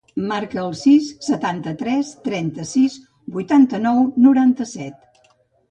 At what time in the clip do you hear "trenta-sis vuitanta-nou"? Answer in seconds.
2.29-4.05